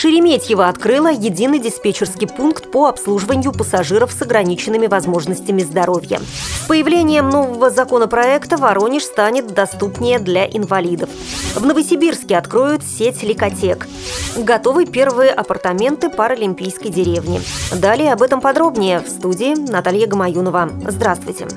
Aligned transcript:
Шереметьево 0.00 0.68
открыла 0.68 1.10
единый 1.10 1.58
диспетчерский 1.58 2.28
пункт 2.28 2.70
по 2.70 2.86
обслуживанию 2.86 3.50
пассажиров 3.50 4.12
с 4.12 4.22
ограниченными 4.22 4.86
возможностями 4.86 5.62
здоровья. 5.62 6.20
С 6.62 6.68
появлением 6.68 7.28
нового 7.30 7.68
законопроекта 7.70 8.58
Воронеж 8.58 9.02
станет 9.02 9.48
доступнее 9.48 10.20
для 10.20 10.46
инвалидов. 10.46 11.10
В 11.56 11.66
Новосибирске 11.66 12.36
откроют 12.36 12.84
сеть 12.84 13.24
ликотек. 13.24 13.88
Готовы 14.36 14.86
первые 14.86 15.32
апартаменты 15.32 16.10
Паралимпийской 16.10 16.92
деревни. 16.92 17.40
Далее 17.74 18.12
об 18.12 18.22
этом 18.22 18.40
подробнее 18.40 19.00
в 19.00 19.08
студии 19.08 19.56
Наталья 19.56 20.06
Гамаюнова. 20.06 20.70
Здравствуйте. 20.86 21.48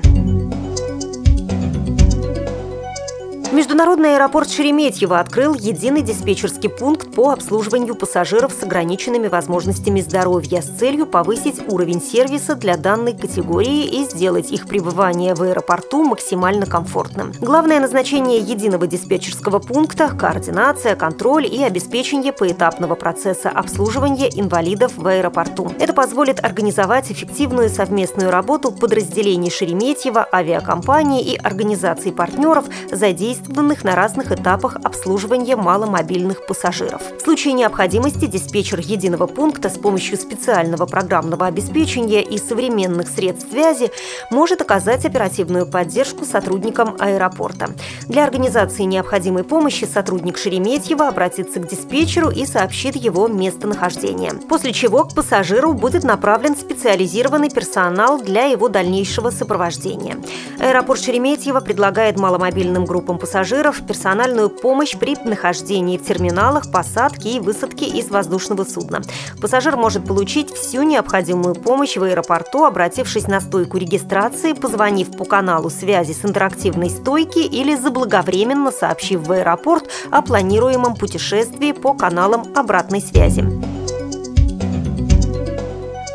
Международный 3.52 4.14
аэропорт 4.14 4.48
Шереметьево 4.48 5.20
открыл 5.20 5.52
единый 5.52 6.00
диспетчерский 6.00 6.70
пункт 6.70 7.14
по 7.14 7.32
обслуживанию 7.32 7.94
пассажиров 7.94 8.54
с 8.58 8.62
ограниченными 8.62 9.28
возможностями 9.28 10.00
здоровья 10.00 10.62
с 10.62 10.70
целью 10.70 11.04
повысить 11.04 11.60
уровень 11.68 12.00
сервиса 12.00 12.54
для 12.54 12.78
данной 12.78 13.14
категории 13.14 13.84
и 13.84 14.04
сделать 14.04 14.50
их 14.50 14.66
пребывание 14.66 15.34
в 15.34 15.42
аэропорту 15.42 16.02
максимально 16.02 16.64
комфортным. 16.64 17.34
Главное 17.40 17.78
назначение 17.78 18.38
единого 18.38 18.86
диспетчерского 18.86 19.58
пункта– 19.58 20.08
координация, 20.18 20.96
контроль 20.96 21.44
и 21.44 21.62
обеспечение 21.62 22.32
поэтапного 22.32 22.94
процесса 22.94 23.50
обслуживания 23.50 24.30
инвалидов 24.34 24.92
в 24.96 25.06
аэропорту. 25.06 25.70
Это 25.78 25.92
позволит 25.92 26.42
организовать 26.42 27.12
эффективную 27.12 27.68
совместную 27.68 28.30
работу 28.30 28.72
подразделений 28.72 29.50
Шереметьево, 29.50 30.26
авиакомпании 30.32 31.22
и 31.22 31.36
организаций 31.36 32.12
партнеров, 32.12 32.64
задействованных 32.90 33.41
задействованных 33.42 33.84
на 33.84 33.94
разных 33.94 34.32
этапах 34.32 34.76
обслуживания 34.84 35.56
маломобильных 35.56 36.46
пассажиров. 36.46 37.02
В 37.18 37.20
случае 37.22 37.54
необходимости 37.54 38.26
диспетчер 38.26 38.80
единого 38.80 39.26
пункта 39.26 39.68
с 39.68 39.78
помощью 39.78 40.16
специального 40.16 40.86
программного 40.86 41.46
обеспечения 41.46 42.22
и 42.22 42.38
современных 42.38 43.08
средств 43.08 43.50
связи 43.50 43.90
может 44.30 44.60
оказать 44.60 45.04
оперативную 45.04 45.66
поддержку 45.66 46.24
сотрудникам 46.24 46.96
аэропорта. 46.98 47.70
Для 48.06 48.24
организации 48.24 48.84
необходимой 48.84 49.44
помощи 49.44 49.84
сотрудник 49.84 50.38
Шереметьева 50.38 51.08
обратится 51.08 51.60
к 51.60 51.68
диспетчеру 51.68 52.30
и 52.30 52.46
сообщит 52.46 52.96
его 52.96 53.28
местонахождение. 53.28 54.32
После 54.48 54.72
чего 54.72 55.04
к 55.04 55.14
пассажиру 55.14 55.72
будет 55.74 56.04
направлен 56.04 56.56
специализированный 56.56 57.50
персонал 57.50 58.20
для 58.20 58.44
его 58.44 58.68
дальнейшего 58.68 59.30
сопровождения. 59.30 60.16
Аэропорт 60.60 61.00
Шереметьево 61.00 61.60
предлагает 61.60 62.18
маломобильным 62.18 62.84
группам 62.84 63.18
пассажиров 63.18 63.31
пассажиров 63.32 63.80
персональную 63.86 64.50
помощь 64.50 64.94
при 64.94 65.16
нахождении 65.24 65.96
в 65.96 66.04
терминалах, 66.04 66.70
посадке 66.70 67.30
и 67.30 67.40
высадке 67.40 67.86
из 67.86 68.10
воздушного 68.10 68.64
судна. 68.64 69.00
Пассажир 69.40 69.78
может 69.78 70.04
получить 70.04 70.50
всю 70.50 70.82
необходимую 70.82 71.54
помощь 71.54 71.96
в 71.96 72.02
аэропорту, 72.02 72.64
обратившись 72.64 73.28
на 73.28 73.40
стойку 73.40 73.78
регистрации, 73.78 74.52
позвонив 74.52 75.16
по 75.16 75.24
каналу 75.24 75.70
связи 75.70 76.12
с 76.12 76.26
интерактивной 76.26 76.90
стойки 76.90 77.38
или 77.38 77.74
заблаговременно 77.74 78.70
сообщив 78.70 79.26
в 79.26 79.32
аэропорт 79.32 79.88
о 80.10 80.20
планируемом 80.20 80.94
путешествии 80.94 81.72
по 81.72 81.94
каналам 81.94 82.44
обратной 82.54 83.00
связи. 83.00 83.71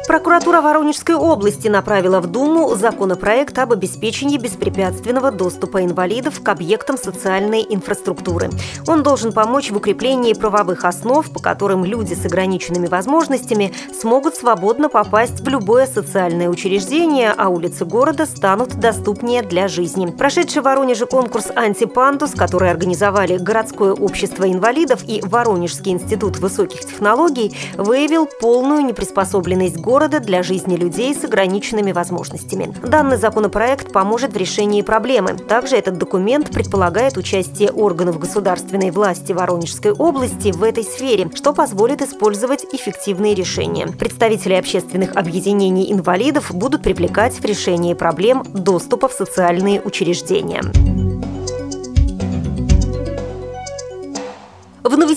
Прокуратура 0.08 0.62
Воронежской 0.62 1.16
области 1.16 1.68
направила 1.68 2.22
в 2.22 2.28
Думу 2.28 2.74
законопроект 2.76 3.60
об 3.60 3.74
обеспечении 3.74 4.38
беспрепятственного 4.38 5.32
доступа 5.32 5.84
инвалидов 5.84 6.42
к 6.42 6.48
объектам 6.48 6.98
социальной 6.98 7.66
инфраструктуры. 7.70 8.50
Он 8.88 9.04
должен 9.04 9.34
помочь 9.34 9.70
в 9.70 9.76
укреплении 9.76 10.32
правовых 10.32 10.86
основ, 10.86 11.30
по 11.30 11.42
которым 11.42 11.84
люди 11.84 12.14
с 12.14 12.26
ограниченными 12.26 12.88
возможностями 12.88 13.74
смогут 13.94 14.36
свободно 14.36 14.88
попасть 14.88 15.42
в 15.42 15.48
любое 15.50 15.86
социальное 15.86 16.48
учреждение, 16.48 17.34
а 17.38 17.50
улицы 17.50 17.84
города 17.84 18.26
станут 18.26 18.80
доступнее 18.80 19.42
для 19.42 19.67
жизни. 19.67 20.06
Прошедший 20.06 20.62
в 20.62 20.66
Воронеже 20.66 21.06
конкурс 21.06 21.52
«Антипандус», 21.54 22.32
который 22.32 22.72
организовали 22.72 23.36
Городское 23.36 23.92
общество 23.92 24.50
инвалидов 24.50 25.02
и 25.06 25.22
Воронежский 25.26 25.92
институт 25.92 26.40
высоких 26.40 26.86
технологий, 26.86 27.54
выявил 27.76 28.26
полную 28.40 28.86
неприспособленность 28.86 29.76
города 29.76 29.97
города 29.98 30.20
для 30.20 30.44
жизни 30.44 30.76
людей 30.76 31.16
с 31.16 31.24
ограниченными 31.24 31.92
возможностями. 31.92 32.72
Данный 32.84 33.18
законопроект 33.18 33.92
поможет 33.92 34.32
в 34.32 34.38
решении 34.38 34.84
проблемы. 34.84 35.34
Также 35.34 35.76
этот 35.76 35.98
документ 35.98 36.52
предполагает 36.52 37.18
участие 37.18 37.72
органов 37.72 38.20
государственной 38.20 38.92
власти 38.92 39.32
Воронежской 39.32 39.92
области 39.92 40.52
в 40.52 40.62
этой 40.62 40.84
сфере, 40.84 41.32
что 41.34 41.52
позволит 41.52 42.04
использовать 42.04 42.64
эффективные 42.72 43.34
решения. 43.34 43.88
Представители 43.88 44.54
общественных 44.54 45.16
объединений 45.16 45.92
инвалидов 45.92 46.52
будут 46.54 46.84
привлекать 46.84 47.34
в 47.34 47.46
решении 47.46 47.96
проблем 47.96 48.44
доступа 48.54 49.08
в 49.08 49.14
социальные 49.14 49.82
учреждения. 49.82 50.62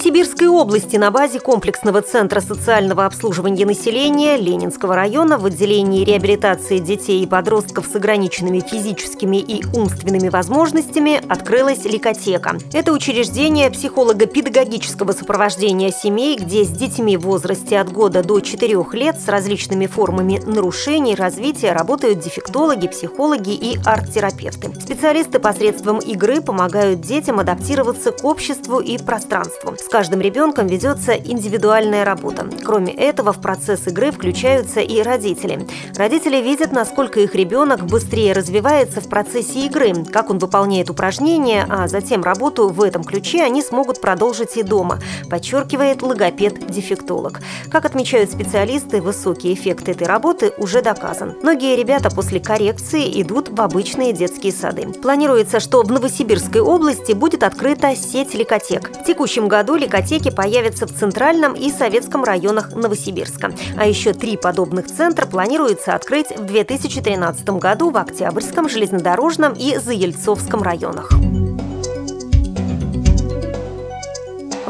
Новосибирской 0.01 0.49
области 0.49 0.97
на 0.97 1.11
базе 1.11 1.41
комплексного 1.41 2.01
центра 2.01 2.41
социального 2.41 3.05
обслуживания 3.05 3.67
населения 3.67 4.39
Ленинского 4.39 4.97
района 4.97 5.37
в 5.37 5.45
отделении 5.45 6.07
реабилитации 6.07 6.79
детей 6.79 7.23
и 7.23 7.27
подростков 7.27 7.85
с 7.85 7.95
ограниченными 7.95 8.61
физическими 8.61 9.37
и 9.37 9.63
умственными 9.77 10.31
возможностями 10.31 11.21
открылась 11.29 11.85
ликотека. 11.85 12.57
Это 12.73 12.95
учреждение 12.95 13.71
психолого-педагогического 13.71 15.13
сопровождения 15.13 15.91
семей, 15.91 16.39
где 16.39 16.65
с 16.65 16.71
детьми 16.71 17.19
в 17.19 17.27
возрасте 17.27 17.79
от 17.79 17.93
года 17.93 18.23
до 18.25 18.41
4 18.41 18.83
лет 18.93 19.21
с 19.21 19.29
различными 19.29 19.85
формами 19.85 20.41
нарушений 20.47 21.15
развития 21.15 21.75
работают 21.75 22.21
дефектологи, 22.21 22.89
психологи 22.89 23.53
и 23.53 23.79
арт-терапевты. 23.85 24.73
Специалисты 24.81 25.41
посредством 25.41 25.99
игры 25.99 26.41
помогают 26.41 27.03
детям 27.03 27.39
адаптироваться 27.39 28.13
к 28.13 28.25
обществу 28.25 28.81
и 28.81 28.97
пространству 28.97 29.77
каждым 29.91 30.21
ребенком 30.21 30.67
ведется 30.69 31.13
индивидуальная 31.13 32.05
работа. 32.05 32.49
Кроме 32.65 32.93
этого, 32.95 33.33
в 33.33 33.41
процесс 33.41 33.87
игры 33.89 34.13
включаются 34.13 34.81
и 34.81 35.03
родители. 35.03 35.67
Родители 35.97 36.37
видят, 36.37 36.73
насколько 36.73 37.21
их 37.21 37.35
ребенок 37.35 37.85
быстрее 37.85 38.33
развивается 38.33 39.01
в 39.01 39.09
процессе 39.09 39.67
игры, 39.67 40.05
как 40.05 40.31
он 40.31 40.39
выполняет 40.39 40.89
упражнения, 40.91 41.67
а 41.69 41.89
затем 41.89 42.23
работу 42.23 42.69
в 42.69 42.83
этом 42.83 43.03
ключе 43.03 43.43
они 43.43 43.63
смогут 43.63 44.01
продолжить 44.01 44.57
и 44.57 44.63
дома, 44.63 45.01
подчеркивает 45.29 46.03
логопед-дефектолог. 46.03 47.41
Как 47.71 47.85
отмечают 47.85 48.31
специалисты, 48.31 49.03
высокий 49.03 49.53
эффект 49.53 49.89
этой 49.89 50.07
работы 50.07 50.53
уже 50.59 50.83
доказан. 50.83 51.35
Многие 51.43 51.77
ребята 51.77 52.11
после 52.11 52.39
коррекции 52.39 53.21
идут 53.21 53.49
в 53.49 53.61
обычные 53.61 54.13
детские 54.13 54.53
сады. 54.53 54.87
Планируется, 54.87 55.59
что 55.59 55.83
в 55.83 55.91
Новосибирской 55.91 56.61
области 56.61 57.13
будет 57.13 57.43
открыта 57.43 57.97
сеть 57.97 58.35
ликотек. 58.35 58.91
В 58.91 59.05
текущем 59.05 59.49
году 59.49 59.80
ликотеки 59.81 60.31
появятся 60.31 60.87
в 60.87 60.93
Центральном 60.93 61.55
и 61.55 61.71
Советском 61.71 62.23
районах 62.23 62.75
Новосибирска. 62.75 63.53
А 63.77 63.87
еще 63.87 64.13
три 64.13 64.37
подобных 64.37 64.87
центра 64.87 65.27
планируется 65.27 65.95
открыть 65.95 66.31
в 66.37 66.45
2013 66.45 67.49
году 67.51 67.91
в 67.91 67.97
Октябрьском, 67.97 68.69
Железнодорожном 68.69 69.55
и 69.55 69.77
Заельцовском 69.77 70.63
районах. 70.63 71.11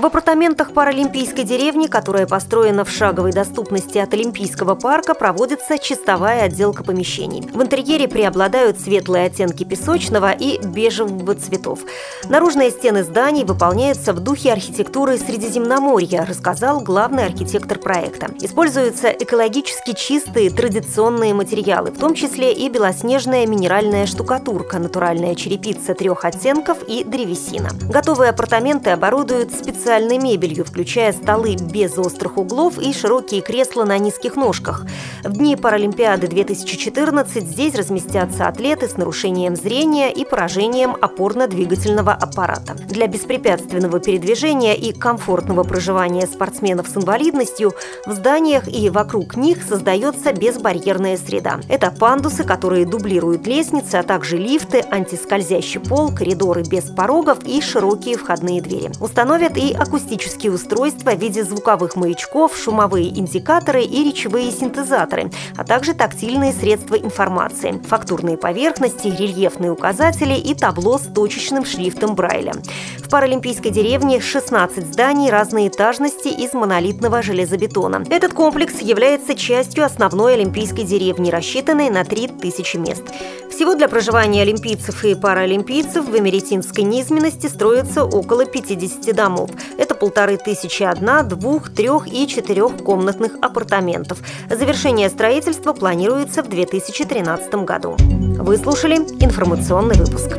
В 0.01 0.07
апартаментах 0.07 0.73
Паралимпийской 0.73 1.45
деревни, 1.45 1.87
которая 1.87 2.27
построена 2.27 2.87
в 2.87 2.91
шаговой 2.91 3.33
доступности 3.33 3.99
от 3.99 4.15
Олимпийского 4.15 4.75
парка, 4.75 5.13
проводится 5.13 5.77
чистовая 5.77 6.45
отделка 6.45 6.83
помещений. 6.83 7.43
В 7.43 7.61
интерьере 7.61 8.09
преобладают 8.09 8.81
светлые 8.81 9.27
оттенки 9.27 9.63
песочного 9.65 10.33
и 10.33 10.59
бежевого 10.65 11.35
цветов. 11.35 11.81
Наружные 12.25 12.71
стены 12.71 13.05
зданий 13.05 13.45
выполняются 13.45 14.15
в 14.15 14.21
духе 14.21 14.53
архитектуры 14.53 15.19
Средиземноморья, 15.19 16.25
рассказал 16.25 16.81
главный 16.81 17.27
архитектор 17.27 17.79
проекта. 17.79 18.29
Используются 18.41 19.11
экологически 19.11 19.93
чистые 19.93 20.49
традиционные 20.49 21.35
материалы, 21.35 21.91
в 21.91 21.99
том 21.99 22.15
числе 22.15 22.55
и 22.55 22.71
белоснежная 22.71 23.47
минеральная 23.47 24.07
штукатурка, 24.07 24.79
натуральная 24.79 25.35
черепица 25.35 25.93
трех 25.93 26.25
оттенков 26.25 26.79
и 26.89 27.05
древесина. 27.05 27.69
Готовые 27.91 28.31
апартаменты 28.31 28.89
оборудуют 28.89 29.53
специальными 29.53 29.90
специальной 29.91 30.19
мебелью, 30.19 30.65
включая 30.65 31.13
столы 31.13 31.57
без 31.57 31.99
острых 31.99 32.39
углов 32.39 32.79
и 32.79 32.93
широкие 32.93 33.41
кресла 33.41 33.83
на 33.83 33.99
низких 33.99 34.37
ножках. 34.37 34.87
В 35.25 35.33
дни 35.33 35.57
Паралимпиады 35.57 36.29
2014 36.29 37.43
здесь 37.43 37.75
разместятся 37.75 38.47
атлеты 38.47 38.89
с 38.89 38.97
нарушением 38.97 39.57
зрения 39.57 40.13
и 40.13 40.25
поражением 40.25 40.95
опорно-двигательного 41.01 42.13
аппарата. 42.13 42.75
Для 42.87 43.09
беспрепятственного 43.09 43.99
передвижения 43.99 44.77
и 44.77 44.93
комфортного 44.93 45.65
проживания 45.65 46.29
спортсменов 46.29 46.87
с 46.87 46.97
инвалидностью 46.97 47.73
в 48.07 48.13
зданиях 48.13 48.69
и 48.69 48.91
вокруг 48.91 49.37
них 49.37 49.65
создается 49.65 50.33
безбарьерная 50.33 51.17
среда. 51.17 51.59
Это 51.69 51.91
пандусы, 51.91 52.45
которые 52.45 52.87
дублируют 52.87 53.45
лестницы, 53.49 53.97
а 53.97 54.05
также 54.05 54.37
лифты, 54.37 54.85
антискользящий 54.89 55.81
пол, 55.81 56.15
коридоры 56.15 56.63
без 56.63 56.85
порогов 56.85 57.39
и 57.45 57.61
широкие 57.61 58.17
входные 58.17 58.63
двери. 58.63 58.93
Установят 59.01 59.57
и 59.57 59.80
акустические 59.81 60.53
устройства 60.53 61.11
в 61.13 61.21
виде 61.21 61.43
звуковых 61.43 61.97
маячков, 61.97 62.57
шумовые 62.57 63.09
индикаторы 63.09 63.83
и 63.83 64.05
речевые 64.05 64.53
синтезаторы, 64.53 65.31
а 65.57 65.65
также 65.65 65.95
тактильные 65.95 66.53
средства 66.53 66.97
информации, 66.97 67.81
фактурные 67.89 68.37
поверхности, 68.37 69.09
рельефные 69.09 69.73
указатели 69.73 70.35
и 70.35 70.55
табло 70.55 70.99
с 70.99 71.03
точечным 71.03 71.65
шрифтом 71.65 72.15
Брайля. 72.15 72.53
В 72.99 73.09
Паралимпийской 73.09 73.71
деревне 73.71 74.21
16 74.21 74.93
зданий 74.93 75.31
разной 75.31 75.69
этажности 75.69 76.29
из 76.29 76.53
монолитного 76.53 77.23
железобетона. 77.23 78.05
Этот 78.11 78.35
комплекс 78.35 78.81
является 78.81 79.35
частью 79.35 79.85
основной 79.85 80.35
олимпийской 80.35 80.85
деревни, 80.85 81.31
рассчитанной 81.31 81.91
на 81.91 82.05
3000 82.05 82.77
мест. 82.77 83.03
Всего 83.61 83.75
для 83.75 83.89
проживания 83.89 84.41
олимпийцев 84.41 85.05
и 85.05 85.15
паралимпийцев 85.15 86.07
в 86.07 86.19
Эмеретинской 86.19 86.83
низменности 86.83 87.47
строится 87.47 88.05
около 88.05 88.47
50 88.47 89.15
домов. 89.15 89.51
Это 89.77 89.95
полторы 89.95 90.39
тысячи 90.39 90.83
одна, 90.83 91.23
двух, 91.23 91.69
трех 91.69 92.11
и 92.11 92.27
четырехкомнатных 92.27 93.35
апартаментов. 93.43 94.21
Завершение 94.49 95.11
строительства 95.11 95.75
планируется 95.75 96.43
в 96.43 96.49
2013 96.49 97.55
году. 97.67 97.97
Вы 97.99 98.57
слушали 98.57 98.97
информационный 98.97 99.97
выпуск. 99.97 100.39